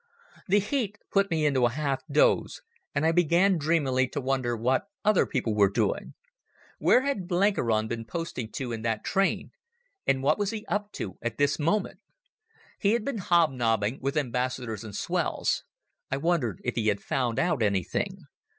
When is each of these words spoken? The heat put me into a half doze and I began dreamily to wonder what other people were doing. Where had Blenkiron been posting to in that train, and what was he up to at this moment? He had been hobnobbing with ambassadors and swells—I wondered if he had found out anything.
The 0.47 0.57
heat 0.57 0.97
put 1.11 1.29
me 1.29 1.45
into 1.45 1.67
a 1.67 1.69
half 1.69 2.01
doze 2.11 2.63
and 2.95 3.05
I 3.05 3.11
began 3.11 3.59
dreamily 3.59 4.07
to 4.07 4.19
wonder 4.19 4.57
what 4.57 4.85
other 5.05 5.27
people 5.27 5.53
were 5.53 5.69
doing. 5.69 6.15
Where 6.79 7.01
had 7.01 7.27
Blenkiron 7.27 7.87
been 7.87 8.05
posting 8.05 8.51
to 8.53 8.71
in 8.71 8.81
that 8.81 9.03
train, 9.03 9.51
and 10.07 10.23
what 10.23 10.39
was 10.39 10.49
he 10.49 10.65
up 10.65 10.91
to 10.93 11.19
at 11.21 11.37
this 11.37 11.59
moment? 11.59 11.99
He 12.79 12.93
had 12.93 13.05
been 13.05 13.19
hobnobbing 13.19 13.99
with 14.01 14.17
ambassadors 14.17 14.83
and 14.83 14.95
swells—I 14.95 16.17
wondered 16.17 16.61
if 16.63 16.73
he 16.73 16.87
had 16.87 16.99
found 16.99 17.37
out 17.37 17.61
anything. 17.61 18.25